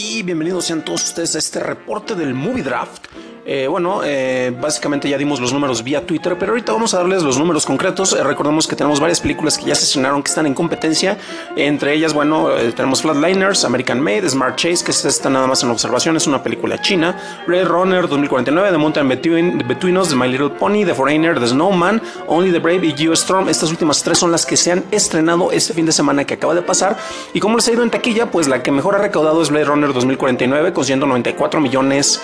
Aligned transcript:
y 0.00 0.22
bienvenidos 0.22 0.66
sean 0.66 0.84
todos 0.84 1.02
ustedes 1.02 1.34
a 1.34 1.38
este 1.38 1.58
reporte 1.58 2.14
del 2.14 2.32
Movie 2.32 2.62
Draft. 2.62 3.08
Eh, 3.50 3.66
bueno, 3.66 4.02
eh, 4.04 4.54
básicamente 4.60 5.08
ya 5.08 5.16
dimos 5.16 5.40
los 5.40 5.54
números 5.54 5.82
vía 5.82 6.04
Twitter, 6.04 6.36
pero 6.38 6.52
ahorita 6.52 6.70
vamos 6.70 6.92
a 6.92 6.98
darles 6.98 7.22
los 7.22 7.38
números 7.38 7.64
concretos. 7.64 8.12
Eh, 8.12 8.22
recordemos 8.22 8.68
que 8.68 8.76
tenemos 8.76 9.00
varias 9.00 9.20
películas 9.20 9.56
que 9.56 9.64
ya 9.64 9.74
se 9.74 9.84
estrenaron 9.84 10.22
que 10.22 10.28
están 10.28 10.44
en 10.44 10.52
competencia. 10.52 11.16
Entre 11.56 11.94
ellas, 11.94 12.12
bueno, 12.12 12.50
tenemos 12.76 13.00
Flatliners, 13.00 13.64
American 13.64 14.02
Made, 14.02 14.28
Smart 14.28 14.56
Chase, 14.56 14.84
que 14.84 14.90
está 14.90 15.30
nada 15.30 15.46
más 15.46 15.62
en 15.62 15.70
observación, 15.70 16.14
es 16.18 16.26
una 16.26 16.42
película 16.42 16.78
china. 16.82 17.16
Red 17.46 17.68
Runner 17.68 18.06
2049, 18.06 18.70
The 18.70 18.76
Mountain 18.76 19.08
Between, 19.08 19.66
Between 19.66 19.96
Us, 19.96 20.10
The 20.10 20.16
My 20.16 20.28
Little 20.28 20.50
Pony, 20.50 20.84
The 20.84 20.92
Foreigner, 20.92 21.40
The 21.40 21.46
Snowman, 21.46 22.02
Only 22.26 22.52
the 22.52 22.58
Brave 22.58 22.84
y 22.86 22.92
Geostorm. 22.94 23.48
Estas 23.48 23.70
últimas 23.70 24.02
tres 24.02 24.18
son 24.18 24.30
las 24.30 24.44
que 24.44 24.58
se 24.58 24.72
han 24.72 24.84
estrenado 24.90 25.52
este 25.52 25.72
fin 25.72 25.86
de 25.86 25.92
semana 25.92 26.26
que 26.26 26.34
acaba 26.34 26.54
de 26.54 26.60
pasar. 26.60 26.98
Y 27.32 27.40
como 27.40 27.56
les 27.56 27.66
ha 27.68 27.72
ido 27.72 27.82
en 27.82 27.88
taquilla, 27.88 28.30
pues 28.30 28.46
la 28.46 28.62
que 28.62 28.70
mejor 28.70 28.94
ha 28.96 28.98
recaudado 28.98 29.40
es 29.40 29.48
Blade 29.48 29.64
Runner 29.64 29.94
2049 29.94 30.74
con 30.74 30.84
194 30.84 31.62
millones 31.62 32.20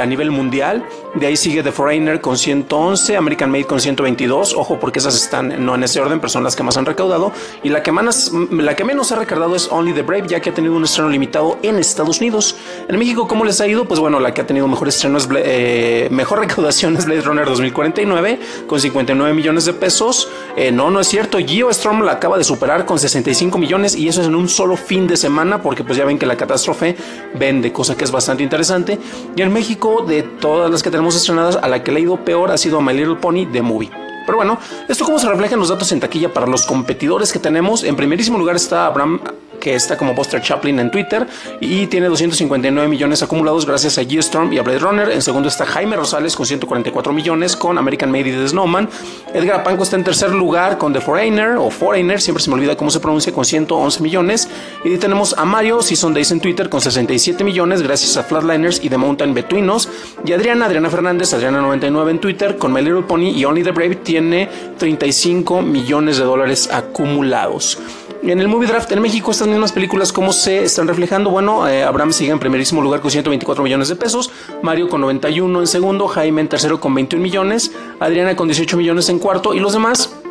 a 0.00 0.06
nivel 0.06 0.30
mundial 0.30 0.84
de 1.14 1.26
ahí 1.26 1.36
sigue 1.36 1.62
The 1.62 1.72
Foreigner 1.72 2.22
con 2.22 2.38
111, 2.38 3.18
American 3.18 3.50
Made 3.50 3.66
con 3.66 3.78
122. 3.78 4.54
Ojo, 4.54 4.80
porque 4.80 4.98
esas 4.98 5.14
están 5.14 5.62
no 5.62 5.74
en 5.74 5.82
ese 5.82 6.00
orden, 6.00 6.20
pero 6.20 6.30
son 6.30 6.42
las 6.42 6.56
que 6.56 6.62
más 6.62 6.78
han 6.78 6.86
recaudado. 6.86 7.32
Y 7.62 7.68
la 7.68 7.82
que, 7.82 7.92
menos, 7.92 8.32
la 8.50 8.74
que 8.74 8.84
menos 8.84 9.12
ha 9.12 9.16
recaudado 9.16 9.54
es 9.54 9.68
Only 9.70 9.92
the 9.92 10.02
Brave, 10.02 10.26
ya 10.26 10.40
que 10.40 10.48
ha 10.48 10.54
tenido 10.54 10.74
un 10.74 10.84
estreno 10.84 11.10
limitado 11.10 11.58
en 11.62 11.76
Estados 11.76 12.20
Unidos. 12.20 12.56
En 12.88 12.98
México, 12.98 13.28
¿cómo 13.28 13.44
les 13.44 13.60
ha 13.60 13.66
ido? 13.66 13.84
Pues 13.84 14.00
bueno, 14.00 14.20
la 14.20 14.32
que 14.32 14.40
ha 14.40 14.46
tenido 14.46 14.66
mejor 14.68 14.88
estreno 14.88 15.18
es 15.18 15.28
eh, 15.36 16.08
mejor 16.10 16.38
recaudación 16.40 16.96
es 16.96 17.04
Blade 17.04 17.20
Runner 17.20 17.44
2049 17.44 18.40
con 18.66 18.80
59 18.80 19.34
millones 19.34 19.66
de 19.66 19.74
pesos. 19.74 20.30
Eh, 20.56 20.72
no, 20.72 20.90
no 20.90 21.00
es 21.00 21.08
cierto. 21.08 21.38
Geostorm 21.38 22.04
la 22.04 22.12
acaba 22.12 22.38
de 22.38 22.44
superar 22.44 22.86
con 22.86 22.98
65 22.98 23.58
millones 23.58 23.94
y 23.94 24.08
eso 24.08 24.22
es 24.22 24.28
en 24.28 24.34
un 24.34 24.48
solo 24.48 24.78
fin 24.78 25.06
de 25.06 25.18
semana, 25.18 25.60
porque 25.60 25.84
pues 25.84 25.98
ya 25.98 26.06
ven 26.06 26.18
que 26.18 26.24
la 26.24 26.38
catástrofe 26.38 26.96
vende, 27.34 27.70
cosa 27.70 27.98
que 27.98 28.04
es 28.04 28.10
bastante 28.10 28.42
interesante. 28.42 28.98
Y 29.36 29.42
en 29.42 29.52
México, 29.52 29.71
de 30.06 30.22
todas 30.22 30.70
las 30.70 30.82
que 30.82 30.90
tenemos 30.90 31.16
estrenadas, 31.16 31.56
a 31.56 31.68
la 31.68 31.82
que 31.82 31.92
le 31.92 31.98
ha 31.98 32.02
ido 32.02 32.16
peor 32.16 32.50
ha 32.50 32.58
sido 32.58 32.78
a 32.78 32.82
My 32.82 32.92
Little 32.92 33.16
Pony 33.16 33.46
The 33.50 33.62
Movie. 33.62 33.90
Pero 34.26 34.36
bueno, 34.36 34.58
esto 34.88 35.04
cómo 35.04 35.18
se 35.18 35.28
refleja 35.28 35.54
en 35.54 35.60
los 35.60 35.70
datos 35.70 35.90
en 35.92 36.00
taquilla 36.00 36.32
para 36.32 36.46
los 36.46 36.66
competidores 36.66 37.32
que 37.32 37.38
tenemos. 37.38 37.82
En 37.82 37.96
primerísimo 37.96 38.38
lugar 38.38 38.56
está 38.56 38.86
Abraham 38.86 39.20
que 39.62 39.76
está 39.76 39.96
como 39.96 40.12
Buster 40.12 40.42
Chaplin 40.42 40.80
en 40.80 40.90
Twitter 40.90 41.24
y 41.60 41.86
tiene 41.86 42.08
259 42.08 42.88
millones 42.88 43.22
acumulados 43.22 43.64
gracias 43.64 43.96
a 43.96 44.04
Geostorm 44.04 44.52
y 44.52 44.58
a 44.58 44.62
Blade 44.62 44.80
Runner. 44.80 45.08
En 45.08 45.22
segundo 45.22 45.48
está 45.48 45.64
Jaime 45.64 45.94
Rosales 45.94 46.34
con 46.34 46.46
144 46.46 47.12
millones 47.12 47.54
con 47.54 47.78
American 47.78 48.10
Made 48.10 48.28
y 48.28 48.32
The 48.32 48.48
Snowman. 48.48 48.88
Edgar 49.32 49.60
Apanco 49.60 49.84
está 49.84 49.94
en 49.94 50.02
tercer 50.02 50.30
lugar 50.30 50.78
con 50.78 50.92
The 50.92 51.00
Foreigner 51.00 51.58
o 51.58 51.70
Foreigner, 51.70 52.20
siempre 52.20 52.42
se 52.42 52.50
me 52.50 52.54
olvida 52.54 52.76
cómo 52.76 52.90
se 52.90 52.98
pronuncia, 52.98 53.32
con 53.32 53.44
111 53.44 54.02
millones. 54.02 54.48
Y 54.84 54.96
tenemos 54.98 55.32
a 55.38 55.44
Mario 55.44 55.80
Season 55.80 56.12
Days 56.12 56.32
en 56.32 56.40
Twitter 56.40 56.68
con 56.68 56.80
67 56.80 57.44
millones 57.44 57.82
gracias 57.82 58.16
a 58.16 58.24
Flatliners 58.24 58.82
y 58.82 58.88
The 58.88 58.98
Mountain 58.98 59.32
Between 59.32 59.70
Us. 59.70 59.88
Y 60.24 60.32
Adriana, 60.32 60.66
Adriana 60.66 60.90
Fernández, 60.90 61.32
Adriana99 61.34 62.10
en 62.10 62.18
Twitter 62.18 62.58
con 62.58 62.72
My 62.72 62.82
Little 62.82 63.02
Pony 63.02 63.30
y 63.30 63.44
Only 63.44 63.62
the 63.62 63.70
Brave 63.70 63.94
tiene 63.96 64.48
35 64.78 65.62
millones 65.62 66.18
de 66.18 66.24
dólares 66.24 66.68
acumulados. 66.72 67.78
En 68.22 68.38
el 68.38 68.46
Movie 68.46 68.68
Draft 68.68 68.92
en 68.92 69.02
México, 69.02 69.32
estas 69.32 69.48
mismas 69.52 69.72
películas, 69.72 70.12
¿cómo 70.12 70.32
se 70.32 70.64
están 70.64 70.88
reflejando? 70.88 71.30
Bueno, 71.30 71.68
eh, 71.68 71.82
Abraham 71.82 72.12
sigue 72.12 72.32
en 72.32 72.38
primerísimo 72.38 72.82
lugar 72.82 73.00
con 73.00 73.10
124 73.10 73.62
millones 73.62 73.88
de 73.88 73.96
pesos, 73.96 74.30
Mario 74.62 74.88
con 74.88 75.00
91 75.00 75.60
en 75.60 75.66
segundo, 75.66 76.08
Jaime 76.08 76.40
en 76.40 76.48
tercero 76.48 76.80
con 76.80 76.94
21 76.94 77.22
millones, 77.22 77.72
Adriana 78.00 78.36
con 78.36 78.48
18 78.48 78.76
millones 78.76 79.08
en 79.08 79.18
cuarto 79.18 79.54
y 79.54 79.60
los 79.60 79.72
demás 79.72 80.21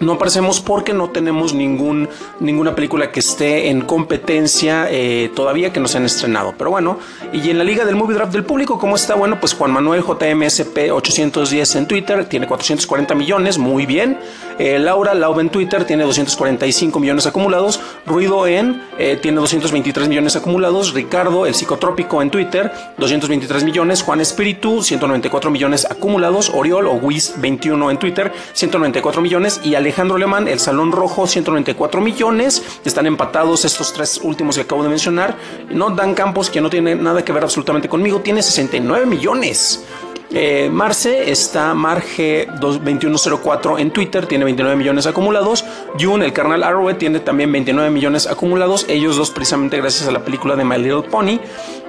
no 0.00 0.12
aparecemos 0.12 0.60
porque 0.60 0.92
no 0.92 1.10
tenemos 1.10 1.54
ningún, 1.54 2.08
ninguna 2.40 2.74
película 2.74 3.10
que 3.10 3.20
esté 3.20 3.68
en 3.68 3.82
competencia 3.82 4.86
eh, 4.90 5.30
todavía 5.34 5.72
que 5.72 5.80
no 5.80 5.88
se 5.88 5.98
han 5.98 6.04
estrenado. 6.04 6.54
Pero 6.56 6.70
bueno, 6.70 6.98
y 7.32 7.50
en 7.50 7.58
la 7.58 7.64
liga 7.64 7.84
del 7.84 7.96
Movie 7.96 8.16
Draft 8.16 8.32
del 8.32 8.44
público, 8.44 8.78
¿cómo 8.78 8.96
está? 8.96 9.14
Bueno, 9.14 9.38
pues 9.40 9.54
Juan 9.54 9.72
Manuel 9.72 10.02
JMSP 10.02 10.92
810 10.92 11.76
en 11.76 11.86
Twitter 11.86 12.24
tiene 12.26 12.46
440 12.46 13.14
millones, 13.14 13.58
muy 13.58 13.86
bien. 13.86 14.18
Eh, 14.58 14.78
Laura 14.78 15.14
Laura 15.14 15.40
en 15.40 15.50
Twitter 15.50 15.84
tiene 15.84 16.02
245 16.04 16.98
millones 16.98 17.26
acumulados. 17.26 17.80
Ruido 18.06 18.46
en 18.46 18.82
eh, 18.98 19.18
tiene 19.20 19.38
223 19.38 20.08
millones 20.08 20.34
acumulados. 20.36 20.94
Ricardo, 20.94 21.46
el 21.46 21.54
psicotrópico 21.54 22.22
en 22.22 22.30
Twitter, 22.30 22.72
223 22.98 23.64
millones. 23.64 24.02
Juan 24.02 24.20
Espíritu, 24.20 24.82
194 24.82 25.50
millones 25.50 25.86
acumulados. 25.88 26.50
Oriol 26.50 26.86
o 26.86 26.94
Wiz 26.94 27.34
21 27.38 27.90
en 27.90 27.98
Twitter, 27.98 28.32
194 28.52 29.22
millones. 29.22 29.60
Y 29.64 29.74
Alejandro 29.88 30.16
Alemán, 30.16 30.48
el 30.48 30.60
Salón 30.60 30.92
Rojo, 30.92 31.26
194 31.26 32.02
millones. 32.02 32.62
Están 32.84 33.06
empatados 33.06 33.64
estos 33.64 33.90
tres 33.94 34.20
últimos 34.22 34.56
que 34.56 34.60
acabo 34.60 34.82
de 34.82 34.90
mencionar. 34.90 35.34
No 35.70 35.88
Dan 35.88 36.14
Campos, 36.14 36.50
que 36.50 36.60
no 36.60 36.68
tiene 36.68 36.94
nada 36.94 37.24
que 37.24 37.32
ver 37.32 37.42
absolutamente 37.42 37.88
conmigo, 37.88 38.20
tiene 38.20 38.42
69 38.42 39.06
millones. 39.06 39.86
Eh, 40.30 40.68
Marce 40.70 41.30
está 41.30 41.72
Marge2104 41.72 43.80
en 43.80 43.90
Twitter, 43.90 44.26
tiene 44.26 44.44
29 44.44 44.76
millones 44.76 45.06
acumulados. 45.06 45.64
Jun, 45.98 46.22
el 46.22 46.32
carnal 46.32 46.62
Arrowhead, 46.62 46.96
tiene 46.96 47.20
también 47.20 47.50
29 47.50 47.90
millones 47.90 48.26
acumulados. 48.26 48.84
Ellos 48.88 49.16
dos, 49.16 49.30
precisamente 49.30 49.78
gracias 49.78 50.06
a 50.06 50.12
la 50.12 50.24
película 50.24 50.54
de 50.54 50.64
My 50.64 50.76
Little 50.76 51.02
Pony. 51.02 51.40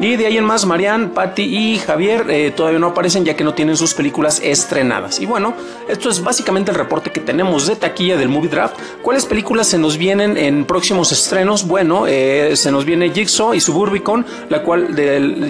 Y 0.00 0.14
de 0.14 0.26
ahí 0.26 0.36
en 0.36 0.44
más, 0.44 0.64
Marianne, 0.64 1.08
Patty 1.08 1.42
y 1.42 1.78
Javier 1.78 2.26
eh, 2.28 2.52
todavía 2.54 2.78
no 2.78 2.88
aparecen 2.88 3.24
ya 3.24 3.34
que 3.34 3.42
no 3.42 3.54
tienen 3.54 3.76
sus 3.76 3.94
películas 3.94 4.40
estrenadas. 4.44 5.18
Y 5.18 5.26
bueno, 5.26 5.54
esto 5.88 6.08
es 6.08 6.22
básicamente 6.22 6.70
el 6.70 6.76
reporte 6.76 7.10
que 7.10 7.18
tenemos 7.18 7.66
de 7.66 7.74
taquilla 7.74 8.16
del 8.16 8.28
Movie 8.28 8.50
Draft. 8.50 8.76
¿Cuáles 9.02 9.26
películas 9.26 9.66
se 9.66 9.78
nos 9.78 9.98
vienen 9.98 10.36
en 10.36 10.64
próximos 10.64 11.10
estrenos? 11.10 11.66
Bueno, 11.66 12.06
eh, 12.06 12.54
se 12.54 12.70
nos 12.70 12.84
viene 12.84 13.10
Jigsaw 13.10 13.54
y 13.54 13.60
Suburbicon, 13.60 14.24
la 14.48 14.62
cual 14.62 14.94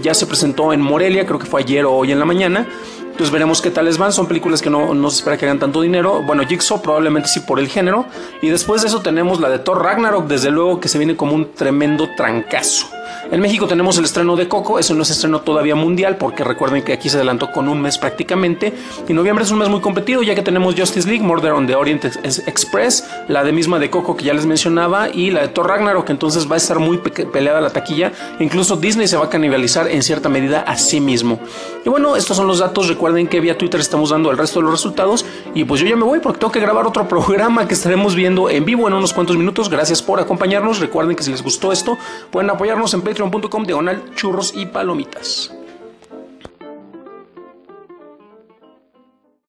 ya 0.00 0.14
se 0.14 0.26
presentó 0.26 0.72
en 0.72 0.80
Morelia, 0.80 1.26
creo 1.26 1.40
que 1.40 1.46
fue 1.46 1.62
ayer 1.62 1.84
o 1.84 1.92
hoy 1.92 2.12
en 2.12 2.20
la 2.20 2.24
mañana. 2.24 2.68
Entonces 3.16 3.32
veremos 3.32 3.62
qué 3.62 3.70
tal 3.70 3.86
les 3.86 3.96
van. 3.96 4.12
Son 4.12 4.28
películas 4.28 4.60
que 4.60 4.68
no, 4.68 4.92
no 4.92 5.08
se 5.08 5.16
espera 5.16 5.38
que 5.38 5.46
hagan 5.46 5.58
tanto 5.58 5.80
dinero. 5.80 6.20
Bueno, 6.20 6.46
Jigsaw 6.46 6.82
probablemente 6.82 7.30
sí 7.30 7.40
por 7.40 7.58
el 7.58 7.66
género. 7.66 8.04
Y 8.42 8.50
después 8.50 8.82
de 8.82 8.88
eso 8.88 9.00
tenemos 9.00 9.40
la 9.40 9.48
de 9.48 9.58
Thor 9.58 9.82
Ragnarok, 9.82 10.26
desde 10.26 10.50
luego 10.50 10.80
que 10.80 10.88
se 10.88 10.98
viene 10.98 11.16
como 11.16 11.34
un 11.34 11.54
tremendo 11.54 12.10
trancazo. 12.14 12.95
En 13.30 13.40
México 13.40 13.66
tenemos 13.66 13.98
el 13.98 14.04
estreno 14.04 14.36
de 14.36 14.48
Coco, 14.48 14.78
eso 14.78 14.94
no 14.94 15.02
es 15.02 15.10
estreno 15.10 15.40
todavía 15.40 15.74
mundial 15.74 16.16
porque 16.16 16.44
recuerden 16.44 16.82
que 16.82 16.92
aquí 16.92 17.08
se 17.08 17.16
adelantó 17.16 17.50
con 17.50 17.68
un 17.68 17.80
mes 17.80 17.98
prácticamente 17.98 18.72
y 19.08 19.12
noviembre 19.12 19.44
es 19.44 19.50
un 19.50 19.58
mes 19.58 19.68
muy 19.68 19.80
competido 19.80 20.22
ya 20.22 20.34
que 20.34 20.42
tenemos 20.42 20.74
Justice 20.74 21.08
League, 21.08 21.24
Murder 21.24 21.52
on 21.52 21.66
the 21.66 21.74
Orient 21.74 22.04
Express, 22.04 23.08
la 23.28 23.44
de 23.44 23.52
misma 23.52 23.78
de 23.78 23.90
Coco 23.90 24.16
que 24.16 24.24
ya 24.24 24.34
les 24.34 24.46
mencionaba 24.46 25.08
y 25.08 25.30
la 25.30 25.42
de 25.42 25.48
Thor 25.48 25.68
Ragnarok, 25.68 26.08
entonces 26.10 26.50
va 26.50 26.54
a 26.54 26.58
estar 26.58 26.78
muy 26.78 26.98
peleada 26.98 27.60
la 27.60 27.70
taquilla, 27.70 28.12
incluso 28.38 28.76
Disney 28.76 29.08
se 29.08 29.16
va 29.16 29.26
a 29.26 29.28
canibalizar 29.28 29.88
en 29.88 30.02
cierta 30.02 30.28
medida 30.28 30.60
a 30.60 30.76
sí 30.76 31.00
mismo. 31.00 31.40
Y 31.84 31.88
bueno, 31.88 32.16
estos 32.16 32.36
son 32.36 32.46
los 32.46 32.58
datos, 32.58 32.88
recuerden 32.88 33.28
que 33.28 33.40
vía 33.40 33.56
Twitter 33.56 33.80
estamos 33.80 34.10
dando 34.10 34.30
el 34.30 34.38
resto 34.38 34.60
de 34.60 34.64
los 34.64 34.72
resultados 34.72 35.24
y 35.54 35.64
pues 35.64 35.80
yo 35.80 35.86
ya 35.86 35.96
me 35.96 36.04
voy 36.04 36.20
porque 36.20 36.40
tengo 36.40 36.52
que 36.52 36.60
grabar 36.60 36.86
otro 36.86 37.08
programa 37.08 37.66
que 37.66 37.74
estaremos 37.74 38.14
viendo 38.14 38.50
en 38.50 38.64
vivo 38.64 38.88
en 38.88 38.94
unos 38.94 39.12
cuantos 39.12 39.36
minutos, 39.36 39.68
gracias 39.68 40.02
por 40.02 40.20
acompañarnos, 40.20 40.80
recuerden 40.80 41.16
que 41.16 41.22
si 41.22 41.30
les 41.30 41.42
gustó 41.42 41.72
esto 41.72 41.98
pueden 42.30 42.50
apoyarnos 42.50 42.94
en 42.96 43.02
patreon.com 43.02 43.64
diagonal 43.64 44.14
churros 44.14 44.52
y 44.56 44.66
palomitas. 44.66 45.55